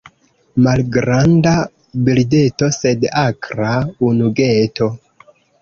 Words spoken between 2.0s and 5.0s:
birdeto, sed akra ungeto.